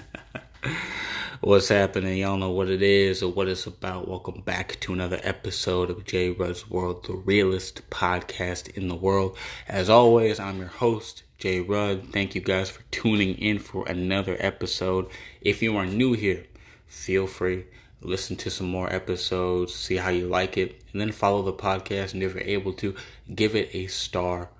[1.40, 2.18] What's happening?
[2.18, 4.08] Y'all know what it is or what it's about.
[4.08, 9.36] Welcome back to another episode of J Rudd's World, the realest podcast in the world.
[9.68, 12.12] As always, I'm your host, J Rudd.
[12.12, 15.08] Thank you guys for tuning in for another episode.
[15.40, 16.46] If you are new here,
[16.86, 17.64] feel free
[18.04, 22.14] listen to some more episodes, see how you like it, and then follow the podcast.
[22.14, 22.94] And if you're able to,
[23.34, 24.50] give it a star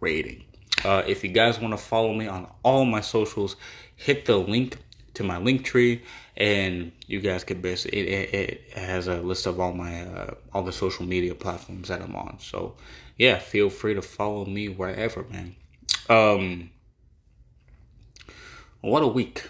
[0.00, 0.44] rating.
[0.84, 3.56] Uh, if you guys want to follow me on all my socials,
[3.96, 4.78] hit the link
[5.14, 6.02] to my link tree,
[6.36, 10.34] and you guys could basically it, it, it has a list of all my uh,
[10.52, 12.38] all the social media platforms that I'm on.
[12.38, 12.76] So
[13.16, 15.56] yeah, feel free to follow me wherever, man.
[16.08, 16.70] Um,
[18.80, 19.48] what a week!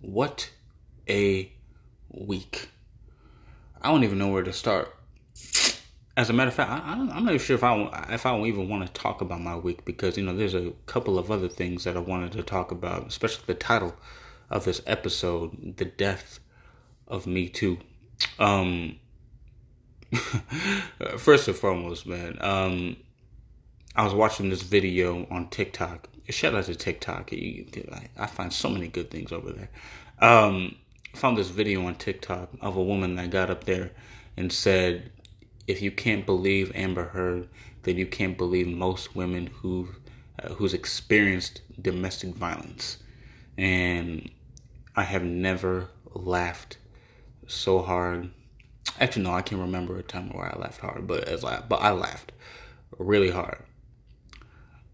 [0.00, 0.50] What
[1.08, 1.50] a
[2.10, 2.68] week!
[3.82, 4.94] I don't even know where to start.
[6.20, 8.84] As a matter of fact, I, am not sure if I if I even want
[8.84, 11.96] to talk about my week because you know there's a couple of other things that
[11.96, 13.96] I wanted to talk about, especially the title
[14.50, 16.38] of this episode, "The Death
[17.08, 17.78] of Me Too."
[18.38, 18.98] Um,
[21.16, 22.96] first and foremost, man, um,
[23.96, 26.06] I was watching this video on TikTok.
[26.28, 27.32] Shout out to TikTok.
[27.32, 29.70] I find so many good things over there.
[30.18, 30.76] Um,
[31.14, 33.92] found this video on TikTok of a woman that got up there
[34.36, 35.12] and said,
[35.70, 37.48] "If you can't believe Amber Heard,
[37.82, 39.88] then you can't believe most women who
[40.42, 42.98] uh, who's experienced domestic violence."
[43.56, 44.30] And
[44.96, 46.78] I have never laughed
[47.46, 48.30] so hard.
[48.98, 51.80] Actually, no, I can't remember a time where I laughed hard, but as I but
[51.80, 52.32] I laughed
[52.98, 53.62] really hard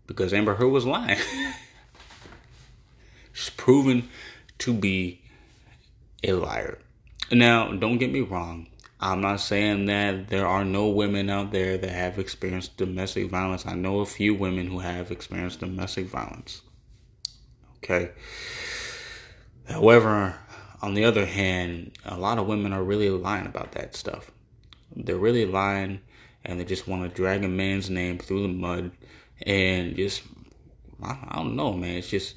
[0.06, 1.18] because Amber Heard was lying.
[3.32, 4.08] She's proven
[4.58, 5.20] to be
[6.22, 6.78] a liar.
[7.30, 8.68] Now, don't get me wrong.
[8.98, 13.66] I'm not saying that there are no women out there that have experienced domestic violence.
[13.66, 16.62] I know a few women who have experienced domestic violence.
[17.78, 18.12] Okay.
[19.68, 20.38] However,
[20.80, 24.30] on the other hand, a lot of women are really lying about that stuff.
[24.94, 26.00] They're really lying
[26.44, 28.92] and they just want to drag a man's name through the mud
[29.42, 30.22] and just,
[31.02, 31.96] I don't know, man.
[31.96, 32.36] It's just,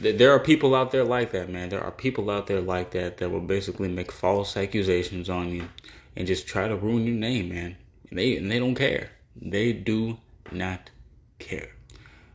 [0.00, 1.70] there are people out there like that, man.
[1.70, 5.68] There are people out there like that that will basically make false accusations on you
[6.16, 7.76] and just try to ruin your name, man.
[8.10, 9.10] And they and they don't care.
[9.34, 10.18] They do
[10.52, 10.90] not
[11.38, 11.70] care.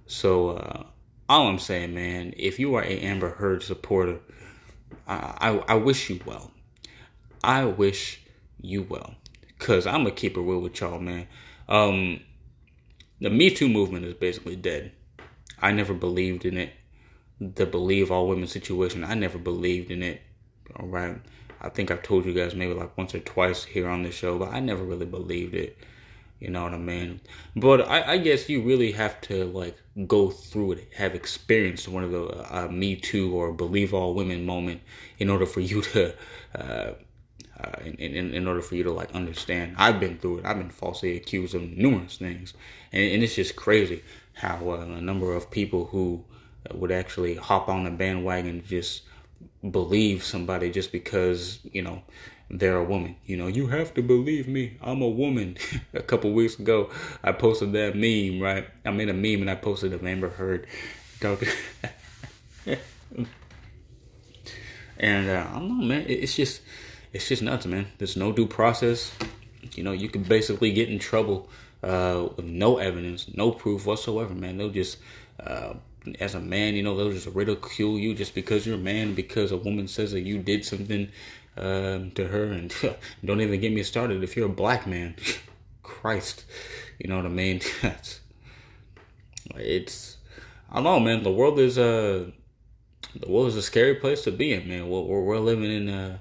[0.05, 0.83] So uh,
[1.29, 4.19] all I'm saying, man, if you are a Amber Heard supporter,
[5.07, 6.51] I, I, I wish you well.
[7.43, 8.21] I wish
[8.61, 9.15] you well,
[9.59, 11.27] cause I'm gonna keep it real with y'all, man.
[11.67, 12.21] Um,
[13.19, 14.91] the Me Too movement is basically dead.
[15.61, 16.73] I never believed in it
[17.55, 19.03] the believe all women situation.
[19.03, 20.21] I never believed in it.
[20.77, 21.17] All right.
[21.61, 24.37] I think I've told you guys maybe like once or twice here on the show,
[24.37, 25.77] but I never really believed it.
[26.39, 27.21] You know what I mean?
[27.55, 29.77] But I, I guess you really have to like
[30.07, 34.45] go through it, have experienced one of the uh, Me Too or Believe All Women
[34.45, 34.81] moment
[35.19, 36.13] in order for you to,
[36.53, 36.93] uh,
[37.57, 39.75] uh, in, in, in order for you to like understand.
[39.77, 40.45] I've been through it.
[40.45, 42.53] I've been falsely accused of numerous things,
[42.91, 44.03] and, and it's just crazy
[44.33, 46.25] how uh, a number of people who
[46.71, 49.03] would actually hop on the bandwagon just
[49.69, 52.01] believe somebody just because you know
[52.49, 53.15] they're a woman.
[53.25, 54.77] You know you have to believe me.
[54.81, 55.57] I'm a woman.
[55.93, 56.89] A couple weeks ago
[57.23, 58.67] i posted that meme right?
[58.85, 60.67] I made a meme and i posted of amber heard.
[61.19, 61.49] Talking
[64.97, 66.05] and uh, i don't know man.
[66.07, 66.61] It's just
[67.13, 67.87] it's just nuts man.
[67.97, 69.11] There's no due process.
[69.75, 71.49] You know you can basically get in trouble
[71.81, 74.57] uh, with no evidence no proof whatsoever man.
[74.57, 74.97] They'll just
[75.39, 75.73] uh,
[76.19, 79.51] as a man, you know, they'll just ridicule you just because you're a man, because
[79.51, 81.09] a woman says that you did something
[81.57, 82.73] um, to her, and
[83.25, 85.15] don't even get me started if you're a black man.
[85.83, 86.45] Christ,
[86.99, 87.61] you know what I mean?
[89.55, 90.17] it's
[90.69, 91.23] I don't know, man.
[91.23, 92.31] The world is a
[93.15, 94.89] the world is a scary place to be in, man.
[94.89, 96.17] We're, we're living in uh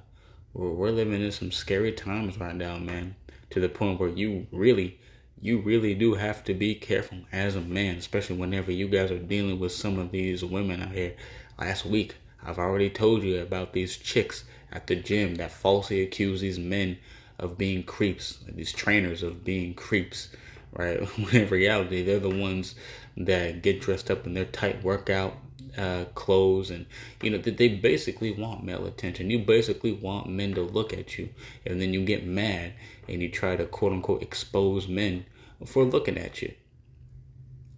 [0.52, 3.16] we're, we're living in some scary times right now, man.
[3.50, 4.98] To the point where you really
[5.42, 9.18] you really do have to be careful as a man, especially whenever you guys are
[9.18, 11.14] dealing with some of these women out here.
[11.58, 12.14] Last week,
[12.44, 16.96] I've already told you about these chicks at the gym that falsely accuse these men
[17.40, 20.28] of being creeps, these trainers of being creeps,
[20.74, 21.00] right?
[21.18, 22.76] When in reality, they're the ones
[23.16, 25.36] that get dressed up in their tight workout
[25.76, 26.84] uh, clothes and
[27.22, 31.16] you know that they basically want male attention you basically want men to look at
[31.16, 31.26] you
[31.64, 32.72] and then you get mad
[33.08, 35.24] and you try to quote unquote expose men
[35.66, 36.54] for looking at you.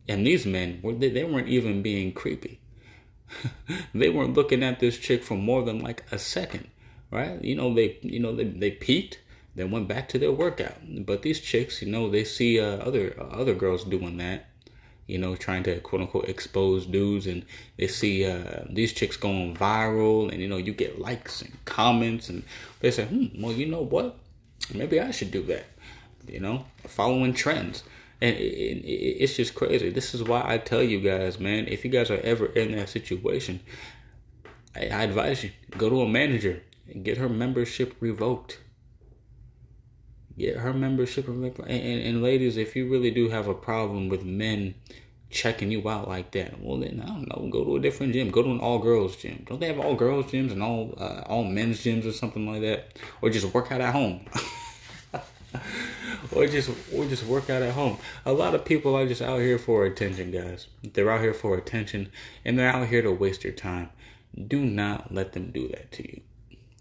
[0.09, 2.61] And these men were they, they weren't even being creepy.
[3.95, 6.69] they weren't looking at this chick for more than like a second,
[7.11, 7.43] right?
[7.43, 9.21] You know they you know they they peeked,
[9.55, 10.77] then went back to their workout.
[11.07, 14.47] But these chicks, you know, they see uh, other uh, other girls doing that,
[15.07, 17.45] you know, trying to quote unquote expose dudes, and
[17.77, 22.29] they see uh, these chicks going viral, and you know, you get likes and comments,
[22.29, 22.43] and
[22.81, 24.17] they say, hmm, well, you know what?
[24.73, 25.65] Maybe I should do that.
[26.27, 27.83] You know, following trends.
[28.21, 29.91] And it, it, it's just crazy.
[29.91, 32.89] This is why I tell you guys, man, if you guys are ever in that
[32.89, 33.61] situation,
[34.75, 38.61] I, advise you go to a manager and get her membership revoked.
[40.37, 44.25] Get her membership and, and, and ladies if you really do have a problem with
[44.25, 44.75] men
[45.31, 48.31] checking you out like that well then i don't know go to a different gym.
[48.31, 49.45] Go to an all girls gym.
[49.47, 52.63] Don't they have all girls gyms and all uh, all men's gyms or something like
[52.63, 52.99] that?
[53.23, 54.27] Or just work out at home
[56.35, 59.41] or just or just work out at home a lot of people are just out
[59.41, 62.11] here for attention guys they're out here for attention
[62.45, 63.91] and they're out here to waste your time
[64.49, 66.21] do not let them do that to you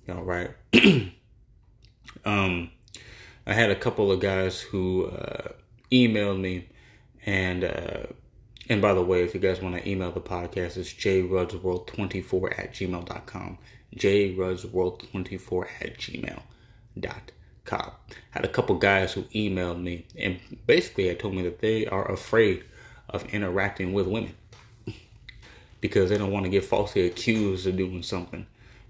[0.09, 0.51] all right
[2.25, 2.69] um
[3.45, 5.49] I had a couple of guys who uh,
[5.91, 6.69] emailed me,
[7.25, 8.03] and uh,
[8.69, 12.73] and by the way, if you guys want to email the podcast, it's jrudsworld24 at
[12.73, 13.57] gmail.com.
[13.95, 17.42] jrudsworld24 at gmail.com.
[17.69, 22.11] Had a couple guys who emailed me, and basically, had told me that they are
[22.11, 22.63] afraid
[23.09, 24.35] of interacting with women
[25.81, 28.45] because they don't want to get falsely accused of doing something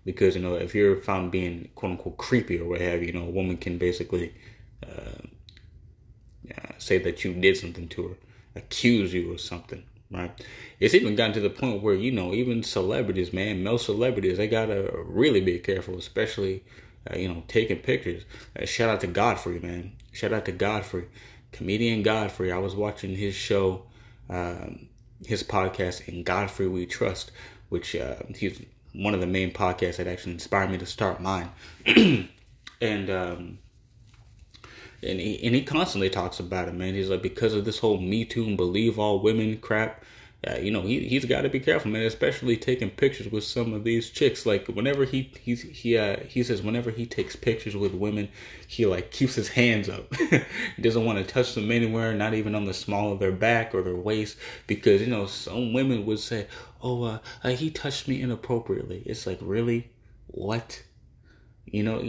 [0.06, 3.14] because you know if you're found being quote unquote creepy or what have you, you
[3.14, 4.34] know, a woman can basically
[4.84, 5.24] uh,
[6.78, 8.16] say that you did something to her,
[8.56, 10.32] accuse you of something, right?
[10.80, 14.48] It's even gotten to the point where you know even celebrities, man, male celebrities, they
[14.48, 16.64] gotta really be careful, especially
[17.12, 18.24] uh, you know taking pictures.
[18.60, 19.94] Uh, shout out to Godfrey, man.
[20.12, 21.08] Shout out to Godfrey,
[21.52, 22.52] comedian Godfrey.
[22.52, 23.84] I was watching his show.
[24.30, 24.88] Um,
[25.26, 27.32] his podcast in Godfrey We Trust,
[27.70, 28.62] which uh, he's
[28.94, 31.50] one of the main podcasts that actually inspired me to start mine.
[31.86, 33.60] and um,
[35.02, 36.94] and he, and he constantly talks about it, man.
[36.94, 40.04] He's like because of this whole Me Too and believe all women crap.
[40.46, 42.04] Uh, you know, he he's got to be careful, man.
[42.04, 44.46] Especially taking pictures with some of these chicks.
[44.46, 48.28] Like whenever he he's he uh, he says whenever he takes pictures with women,
[48.68, 50.14] he like keeps his hands up.
[50.76, 53.74] he doesn't want to touch them anywhere, not even on the small of their back
[53.74, 54.38] or their waist,
[54.68, 56.48] because you know some women would say,
[56.82, 59.92] "Oh, uh, uh he touched me inappropriately." It's like really,
[60.28, 60.84] what?
[61.66, 62.00] You know,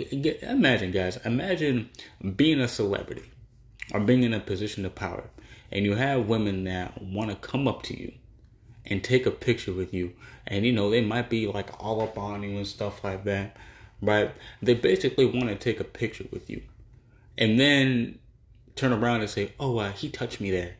[0.43, 1.89] imagine, guys, imagine
[2.35, 3.31] being a celebrity
[3.93, 5.31] or being in a position of power,
[5.71, 8.13] and you have women that want to come up to you
[8.87, 10.13] and take a picture with you.
[10.47, 13.57] And you know, they might be like all up on you and stuff like that.
[14.01, 14.33] Right?
[14.61, 16.63] They basically want to take a picture with you.
[17.39, 18.19] And then
[18.77, 20.75] turn around and say, Oh, uh, he touched me there.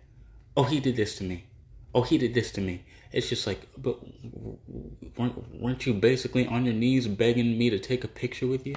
[0.57, 1.45] Oh, he did this to me.
[1.95, 2.85] Oh, he did this to me.
[3.13, 3.99] It's just like, but
[5.17, 8.75] weren't, weren't you basically on your knees begging me to take a picture with you?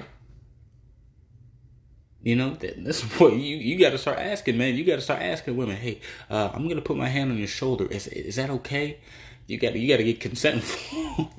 [2.22, 4.74] You know, this is what you you got to start asking, man.
[4.74, 5.76] You got to start asking women.
[5.76, 6.00] Hey,
[6.30, 7.86] uh, I'm gonna put my hand on your shoulder.
[7.86, 8.98] Is is that okay?
[9.46, 10.62] You got to you got to get consent.
[10.64, 11.30] forms.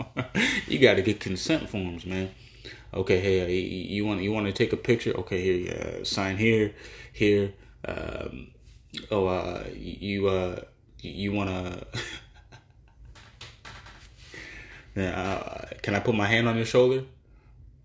[0.68, 2.32] you got to get consent forms, man.
[2.94, 5.12] Okay, hey, uh, you want you want to take a picture?
[5.18, 6.74] Okay, here, uh, sign here,
[7.14, 7.54] here.
[7.86, 8.48] Um,
[9.12, 10.62] oh, uh, you uh,
[11.02, 11.86] you want to.
[15.16, 17.04] uh, can I put my hand on your shoulder?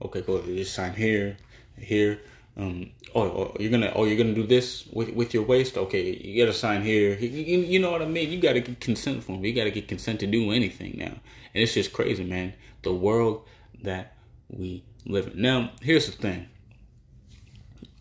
[0.00, 0.42] Okay, cool.
[0.42, 1.36] Just sign here,
[1.76, 2.20] here
[2.56, 5.76] um, oh, oh, you're gonna, oh, you're gonna do this with with your waist.
[5.76, 7.16] Okay, you gotta sign here.
[7.18, 8.30] You, you, know what I mean?
[8.30, 9.44] You gotta get consent from.
[9.44, 12.54] You gotta get consent to do anything now, and it's just crazy, man.
[12.82, 13.44] The world
[13.82, 14.14] that
[14.48, 15.42] we live in.
[15.42, 16.48] Now, here's the thing.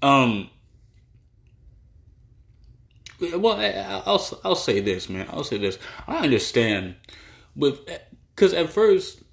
[0.03, 0.49] Um.
[3.19, 3.59] Well,
[4.05, 5.27] I'll I'll say this, man.
[5.31, 5.79] I'll say this.
[6.07, 6.95] I understand,
[7.55, 7.79] with
[8.35, 9.23] because at first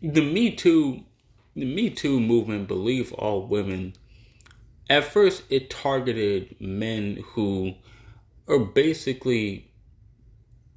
[0.00, 1.04] the Me Too
[1.60, 3.94] the Me Too movement, believe all women,
[4.88, 7.74] at first it targeted men who
[8.48, 9.70] are basically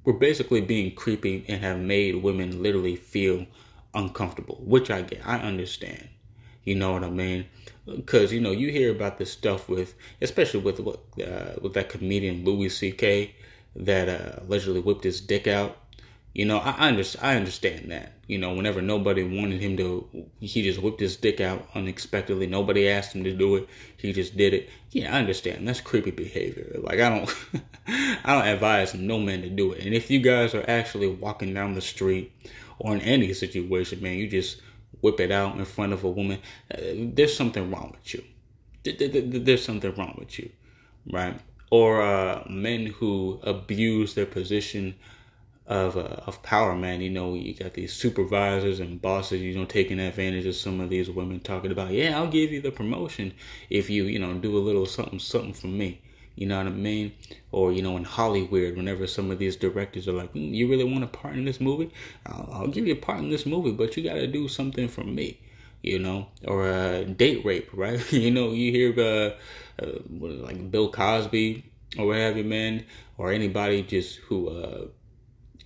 [0.04, 3.46] were basically being creepy and have made women literally feel
[3.94, 5.24] uncomfortable, which I get.
[5.24, 6.08] I understand.
[6.64, 7.46] You know what I mean?
[7.86, 11.88] Because you know you hear about this stuff with, especially with what uh, with that
[11.88, 13.34] comedian Louis C.K.
[13.76, 15.78] that uh, allegedly whipped his dick out
[16.34, 18.12] you know, I, I, understand, I understand that.
[18.26, 20.08] You know, whenever nobody wanted him to,
[20.40, 22.46] he just whipped his dick out unexpectedly.
[22.46, 23.68] Nobody asked him to do it.
[23.98, 24.70] He just did it.
[24.90, 25.68] Yeah, I understand.
[25.68, 26.78] That's creepy behavior.
[26.82, 27.36] Like I don't,
[28.24, 29.84] I don't advise no man to do it.
[29.84, 32.32] And if you guys are actually walking down the street
[32.78, 34.62] or in any situation, man, you just
[35.02, 36.38] whip it out in front of a woman.
[36.72, 36.78] Uh,
[37.12, 38.24] there's something wrong with you.
[38.84, 40.50] There's something wrong with you,
[41.10, 41.38] right?
[41.70, 44.94] Or uh, men who abuse their position
[45.66, 47.00] of uh, of power, man.
[47.00, 50.90] You know, you got these supervisors and bosses, you know, taking advantage of some of
[50.90, 53.32] these women talking about, yeah, I'll give you the promotion
[53.70, 56.00] if you, you know, do a little something, something for me.
[56.34, 57.12] You know what I mean?
[57.52, 60.84] Or you know, in Hollywood, whenever some of these directors are like, mm, "You really
[60.84, 61.90] want a part in this movie?
[62.26, 64.88] I'll, I'll, give you a part in this movie, but you got to do something
[64.88, 65.38] for me."
[65.82, 68.00] You know, or uh, date rape, right?
[68.12, 71.64] you know, you hear uh, uh, like Bill Cosby
[71.98, 72.84] or what have you, man,
[73.18, 74.86] or anybody just who uh,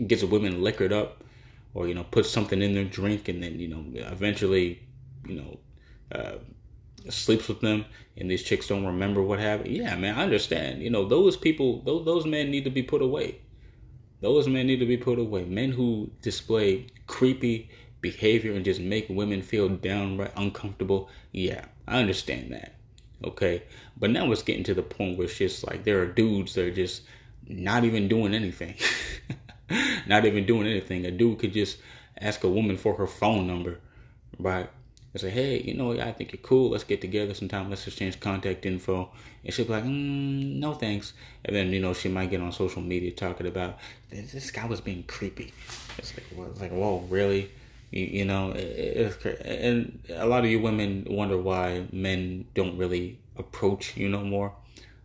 [0.07, 1.23] gets women liquored up,
[1.75, 4.83] or you know, puts something in their drink, and then you know, eventually,
[5.27, 5.59] you know.
[6.13, 6.39] Uh,
[7.09, 7.85] sleeps with them
[8.17, 9.75] and these chicks don't remember what happened.
[9.75, 10.83] Yeah, man, I understand.
[10.83, 13.41] You know, those people, those, those men need to be put away.
[14.21, 15.45] Those men need to be put away.
[15.45, 21.11] Men who display creepy behavior and just make women feel downright uncomfortable.
[21.33, 22.77] Yeah, I understand that.
[23.25, 23.63] Okay.
[23.99, 26.65] But now it's getting to the point where it's just like there are dudes that
[26.65, 27.03] are just
[27.47, 28.77] not even doing anything.
[30.07, 31.05] not even doing anything.
[31.07, 31.79] A dude could just
[32.21, 33.79] ask a woman for her phone number,
[34.39, 34.69] right?
[35.17, 36.69] and say, hey, you know, I think you're cool.
[36.69, 37.71] Let's get together sometime.
[37.71, 39.09] Let's exchange contact info.
[39.43, 41.15] And she'll be like, mm, no thanks.
[41.43, 43.79] And then, you know, she might get on social media talking about,
[44.11, 45.55] this guy was being creepy.
[45.97, 47.51] It's like, well, it's like whoa, really?
[47.91, 53.19] You, you know, it's And a lot of you women wonder why men don't really
[53.39, 54.53] approach you no more.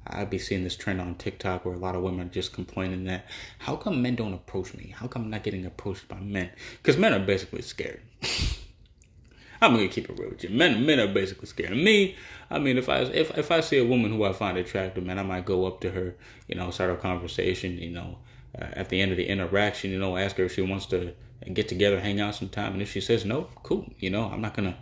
[0.07, 3.05] I'd be seeing this trend on TikTok where a lot of women are just complaining
[3.05, 3.25] that
[3.59, 4.93] how come men don't approach me?
[4.97, 6.49] How come I'm not getting approached by men?
[6.77, 8.01] Because men are basically scared.
[9.61, 10.49] I'm gonna keep it real with you.
[10.49, 12.15] Men, men are basically scared me.
[12.49, 15.19] I mean, if I if if I see a woman who I find attractive, man,
[15.19, 16.15] I might go up to her,
[16.47, 18.17] you know, start a conversation, you know,
[18.59, 21.13] uh, at the end of the interaction, you know, ask her if she wants to
[21.53, 24.55] get together, hang out sometime, and if she says no, cool, you know, I'm not
[24.55, 24.77] gonna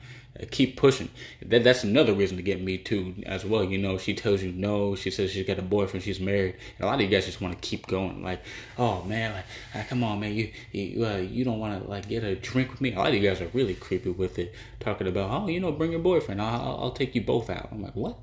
[0.52, 1.10] keep pushing.
[1.46, 3.64] That that's another reason to get me too as well.
[3.64, 4.96] You know, she tells you no.
[4.96, 6.04] She says she's got a boyfriend.
[6.04, 6.56] She's married.
[6.78, 8.24] And a lot of you guys just want to keep going.
[8.24, 8.42] Like,
[8.78, 9.46] oh man, like,
[9.76, 12.72] ah, come on, man, you you uh, you don't want to like get a drink
[12.72, 12.94] with me.
[12.94, 15.72] A lot of you guys are really creepy with it, talking about oh, you know,
[15.72, 16.42] bring your boyfriend.
[16.42, 17.70] I'll I'll take you both out.
[17.72, 18.18] I'm like, what?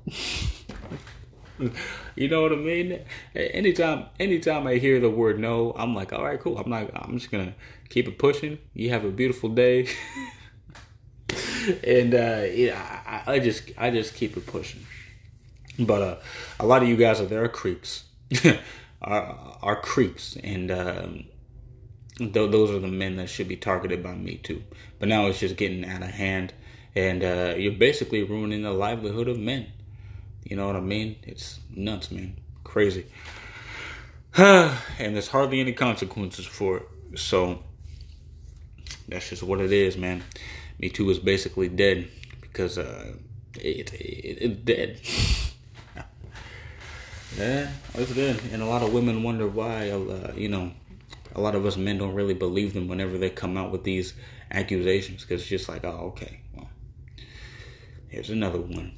[2.15, 2.99] you know what I mean?
[3.35, 6.57] Anytime, anytime I hear the word no, I'm like, all right, cool.
[6.57, 6.89] I'm not.
[6.95, 7.53] I'm just gonna
[7.89, 8.59] keep it pushing.
[8.73, 9.87] You have a beautiful day.
[11.83, 12.75] and uh,
[13.07, 14.85] I, I, just I just keep it pushing.
[15.79, 16.15] But uh,
[16.59, 18.05] a lot of you guys are there are creeps,
[19.01, 21.25] are are creeps, and um,
[22.17, 24.63] th- those are the men that should be targeted by me too.
[24.99, 26.53] But now it's just getting out of hand,
[26.95, 29.67] and uh, you're basically ruining the livelihood of men.
[30.43, 31.17] You know what I mean?
[31.23, 33.05] It's nuts, man, crazy.
[34.37, 37.19] and there's hardly any consequences for it.
[37.19, 37.63] So
[39.07, 40.23] that's just what it is, man.
[40.79, 42.07] Me Too is basically dead
[42.41, 43.13] because uh,
[43.55, 45.01] it, it, it's dead.
[47.37, 48.39] yeah, it's dead.
[48.51, 50.71] And a lot of women wonder why, uh, you know,
[51.35, 54.13] a lot of us men don't really believe them whenever they come out with these
[54.51, 56.69] accusations because it's just like, oh, okay, well,
[58.09, 58.93] here's another one.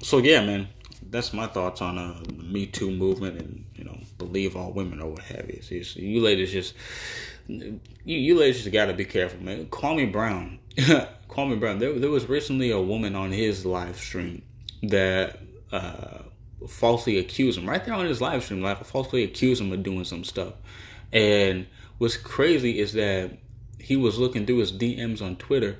[0.00, 0.68] So, yeah, man,
[1.10, 5.00] that's my thoughts on uh, the Me Too movement and, you know, believe all women
[5.00, 5.60] or what have you.
[5.96, 6.74] You ladies just,
[7.46, 9.66] you, you ladies just got to be careful, man.
[9.66, 10.58] Kwame Brown
[11.28, 11.80] Kwame Brown.
[11.80, 14.42] There, there was recently a woman on his live stream
[14.84, 15.40] that
[15.72, 16.18] uh,
[16.68, 20.04] falsely accused him right there on his live stream, like falsely accused him of doing
[20.04, 20.54] some stuff.
[21.12, 21.66] And
[21.98, 23.32] what's crazy is that
[23.80, 25.78] he was looking through his DMs on Twitter,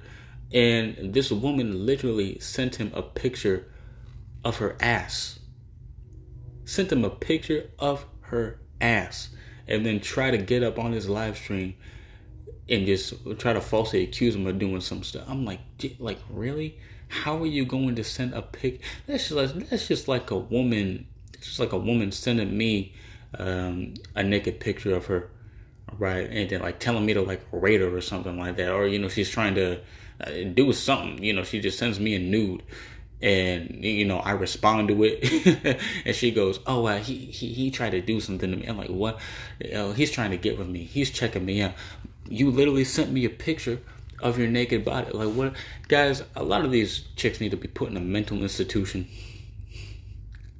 [0.53, 3.71] and this woman literally sent him a picture
[4.45, 5.39] of her ass.
[6.65, 9.29] Sent him a picture of her ass,
[9.69, 11.75] and then try to get up on his live stream
[12.69, 15.25] and just try to falsely accuse him of doing some stuff.
[15.29, 15.61] I'm like,
[15.99, 16.79] like really?
[17.09, 18.81] How are you going to send a pic?
[19.07, 21.07] That's just like, that's just like a woman.
[21.35, 22.93] It's just like a woman sending me
[23.39, 25.31] um, a naked picture of her,
[25.99, 26.29] right?
[26.31, 28.99] And then like telling me to like rate her or something like that, or you
[28.99, 29.81] know she's trying to
[30.21, 31.23] uh, do something.
[31.23, 32.63] You know she just sends me a nude
[33.21, 37.91] and you know I respond to it, and she goes, "Oh, he he he tried
[37.91, 39.19] to do something to me." I'm like, "What?
[39.75, 40.85] Uh, he's trying to get with me.
[40.85, 41.73] He's checking me out."
[42.29, 43.81] You literally sent me a picture
[44.21, 45.11] of your naked body.
[45.13, 45.55] Like what,
[45.89, 46.23] guys?
[46.37, 49.07] A lot of these chicks need to be put in a mental institution.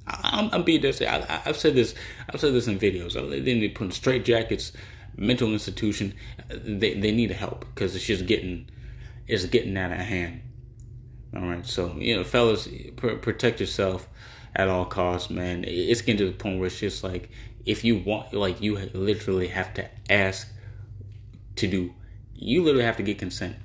[0.07, 1.01] I'm, I'm being this.
[1.01, 1.93] I, have said this.
[2.31, 3.13] I've said this in videos.
[3.13, 4.71] They need to put in straight jackets,
[5.15, 6.13] mental institution.
[6.49, 8.69] They they need help because it's just getting
[9.27, 10.41] it's getting out of hand.
[11.35, 14.07] All right, so you know, fellas, pr- protect yourself
[14.55, 15.63] at all costs, man.
[15.67, 17.29] It's getting to the point where it's just like
[17.65, 20.51] if you want, like you literally have to ask
[21.59, 21.93] to do.
[22.35, 23.55] You literally have to get consent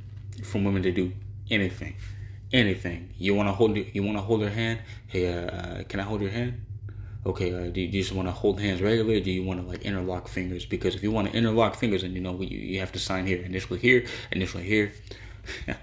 [0.43, 1.13] from women to do
[1.51, 1.97] anything,
[2.53, 3.15] anything.
[3.17, 4.81] You want to hold you want to hold her hand.
[5.07, 6.61] Hey, uh, uh, can I hold your hand?
[7.27, 9.19] Okay, uh, do, you, just want to hold hands regularly?
[9.23, 10.67] do you want to like interlock fingers?
[10.67, 13.27] Because if you want to interlock fingers, and you know you, you have to sign
[13.27, 14.93] here, initially here, initially here.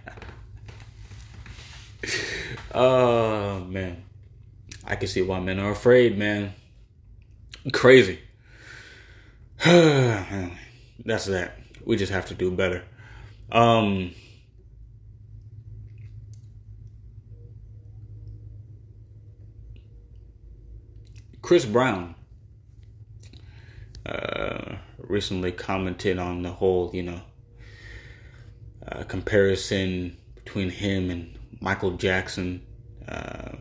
[2.75, 4.03] oh man,
[4.85, 6.53] I can see why men are afraid, man.
[7.73, 8.19] Crazy.
[9.63, 11.60] That's that.
[11.85, 12.83] We just have to do better.
[13.51, 14.13] Um,
[21.41, 22.15] Chris Brown
[24.05, 27.21] uh, recently commented on the whole, you know,
[28.87, 32.65] uh, comparison between him and Michael Jackson.
[33.07, 33.57] Uh,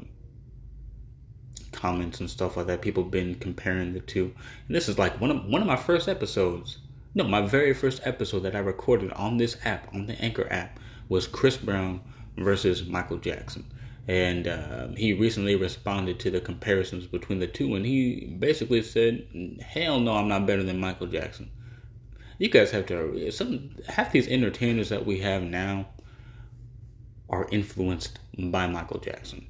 [1.81, 2.83] comments and stuff like that.
[2.83, 4.35] People been comparing the two.
[4.67, 6.79] And this is like one of one of my first episodes.
[7.15, 10.79] No, my very first episode that I recorded on this app, on the Anchor app,
[11.09, 12.01] was Chris Brown
[12.37, 13.65] versus Michael Jackson.
[14.07, 19.27] And uh, he recently responded to the comparisons between the two, and he basically said,
[19.61, 21.51] "Hell no, I'm not better than Michael Jackson."
[22.39, 25.89] You guys have to some half these entertainers that we have now
[27.29, 29.47] are influenced by Michael Jackson.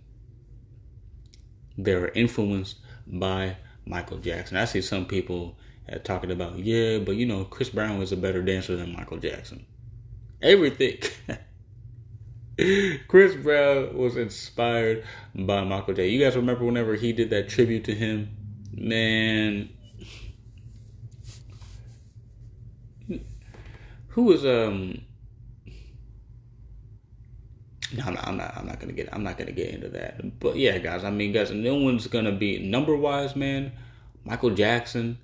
[1.78, 4.56] They're influenced by Michael Jackson.
[4.56, 5.56] I see some people
[5.98, 9.66] talking about, yeah, but you know, Chris Brown was a better dancer than Michael Jackson.
[10.42, 10.98] Everything.
[13.08, 15.04] Chris Brown was inspired
[15.34, 16.12] by Michael Jackson.
[16.12, 18.36] You guys remember whenever he did that tribute to him?
[18.72, 19.70] Man,
[24.08, 25.02] who was um
[27.92, 28.56] no, not, I'm not.
[28.56, 29.08] I'm not gonna get.
[29.12, 30.38] I'm not gonna get into that.
[30.38, 31.02] But yeah, guys.
[31.02, 31.50] I mean, guys.
[31.50, 33.72] No one's gonna be number wise, man.
[34.24, 35.18] Michael Jackson,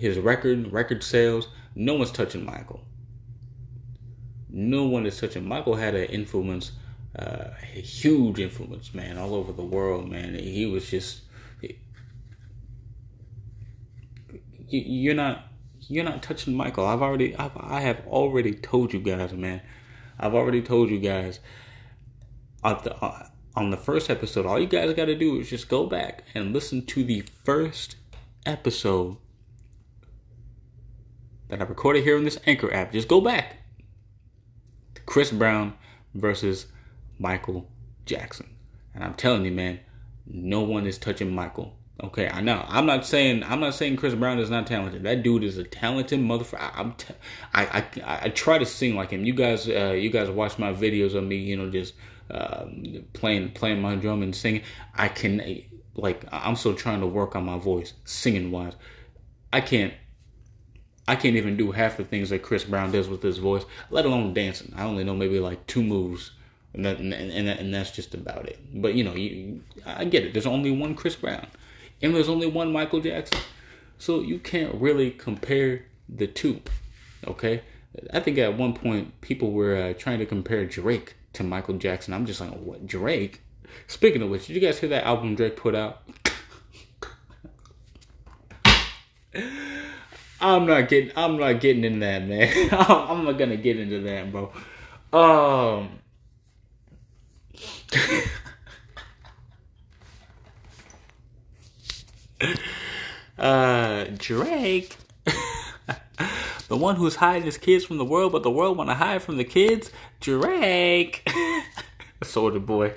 [0.00, 1.48] his record, record sales.
[1.74, 2.80] No one's touching Michael.
[4.48, 5.46] No one is touching.
[5.46, 6.72] Michael had an influence,
[7.18, 10.34] uh, a huge influence, man, all over the world, man.
[10.34, 11.20] He was just.
[14.68, 15.44] You're not.
[15.80, 16.86] You're not touching Michael.
[16.86, 17.36] I've already.
[17.36, 19.60] I've, I have already told you guys, man.
[20.18, 21.40] I've already told you guys
[22.62, 24.46] the, uh, on the first episode.
[24.46, 27.96] All you guys got to do is just go back and listen to the first
[28.46, 29.18] episode
[31.50, 32.92] that I recorded here in this Anchor app.
[32.92, 33.58] Just go back.
[34.94, 35.74] to Chris Brown
[36.14, 36.66] versus
[37.18, 37.68] Michael
[38.06, 38.48] Jackson.
[38.94, 39.80] And I'm telling you, man,
[40.26, 41.76] no one is touching Michael.
[42.02, 42.64] Okay, I know.
[42.66, 45.02] I'm not saying I'm not saying Chris Brown is not talented.
[45.02, 46.72] That dude is a talented motherfucker.
[46.74, 47.14] I, am t-
[47.52, 49.24] I, I I try to sing like him.
[49.26, 51.92] You guys, uh, you guys watch my videos of me, you know, just
[52.30, 52.64] uh,
[53.12, 54.62] playing playing my drum and singing.
[54.94, 55.62] I can
[55.94, 58.72] like I'm still trying to work on my voice, singing wise.
[59.52, 59.92] I can't.
[61.08, 64.04] I can't even do half the things that Chris Brown does with his voice, let
[64.04, 64.72] alone dancing.
[64.76, 66.32] I only know maybe like two moves,
[66.72, 68.58] and that, and, and, and that's just about it.
[68.72, 70.32] But you know, you, I get it.
[70.32, 71.46] There's only one Chris Brown
[72.02, 73.40] and there's only one Michael Jackson.
[73.98, 76.62] So you can't really compare the two.
[77.26, 77.62] Okay?
[78.12, 82.14] I think at one point people were uh, trying to compare Drake to Michael Jackson.
[82.14, 82.86] I'm just like, what?
[82.86, 83.42] Drake?
[83.86, 86.02] Speaking of which, did you guys hear that album Drake put out?
[90.40, 91.12] I'm not getting.
[91.16, 92.68] I'm not getting in that, man.
[92.72, 94.50] I'm not gonna get into that, bro.
[95.12, 96.00] Um.
[103.38, 104.96] uh, Drake,
[106.68, 109.22] the one who's hiding his kids from the world, but the world want to hide
[109.22, 109.90] from the kids.
[110.20, 111.30] Drake,
[112.22, 112.94] Soldier Boy.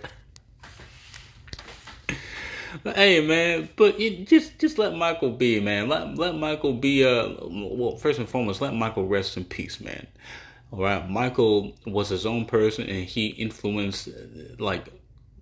[2.84, 5.88] Hey, man, but it, just just let Michael be, man.
[5.88, 7.06] Let let Michael be.
[7.06, 10.06] Uh, well, first and foremost, let Michael rest in peace, man.
[10.72, 14.10] All right, Michael was his own person, and he influenced
[14.60, 14.90] like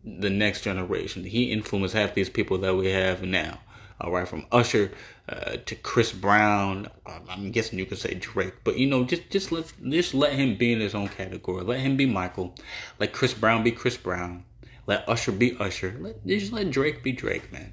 [0.03, 1.23] the next generation.
[1.23, 3.59] He influenced half these people that we have now.
[3.99, 4.91] All right, from Usher
[5.27, 6.89] uh, to Chris Brown.
[7.07, 10.33] Um, I'm guessing you could say Drake, but you know, just just let just let
[10.33, 11.63] him be in his own category.
[11.63, 12.53] Let him be Michael.
[12.99, 14.43] Let Chris Brown be Chris Brown.
[14.91, 15.95] Let Usher be Usher.
[16.01, 17.71] Let just let Drake be Drake, man.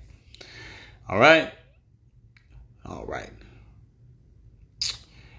[1.09, 1.53] All right,
[2.87, 3.33] all right.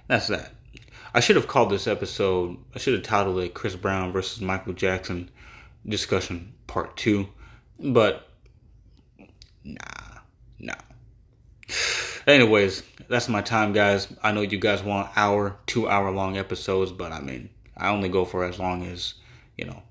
[0.07, 0.51] That's that.
[1.13, 2.57] I should have called this episode.
[2.75, 5.31] I should have titled it "Chris Brown versus Michael Jackson
[5.87, 7.29] Discussion Part 2.
[7.79, 8.27] But
[9.63, 9.77] nah.
[10.59, 10.73] No.
[12.27, 14.13] Anyways, that's my time, guys.
[14.21, 18.09] I know you guys want hour, two hour long episodes, but I mean, I only
[18.09, 19.13] go for as long as,
[19.55, 19.81] you know,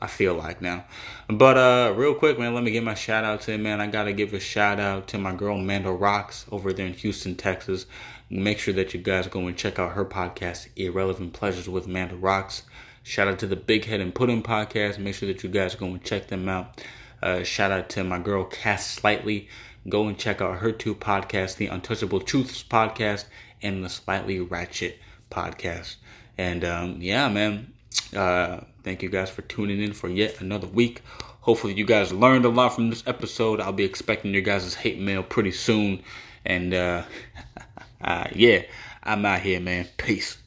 [0.00, 0.84] I feel like now.
[1.28, 3.80] But uh real quick, man, let me give my shout out to him, man.
[3.80, 7.34] I gotta give a shout out to my girl Manda Rocks over there in Houston,
[7.34, 7.86] Texas.
[8.30, 12.16] Make sure that you guys go and check out her podcast, Irrelevant Pleasures with Manda
[12.16, 12.62] Rocks.
[13.02, 14.98] Shout out to the Big Head and Pudding podcast.
[14.98, 16.82] Make sure that you guys go and check them out.
[17.22, 19.48] Uh, shout out to my girl Cass Slightly
[19.88, 23.24] go and check out her two podcasts, the Untouchable Truths podcast
[23.62, 24.98] and the Slightly Ratchet
[25.30, 25.96] podcast.
[26.36, 27.72] And um, yeah, man,
[28.14, 31.02] uh, thank you guys for tuning in for yet another week.
[31.42, 33.60] Hopefully, you guys learned a lot from this episode.
[33.60, 36.02] I'll be expecting your guys' hate mail pretty soon.
[36.46, 37.02] And uh,
[38.00, 38.62] uh, yeah,
[39.02, 39.88] I'm out here, man.
[39.98, 40.36] Peace.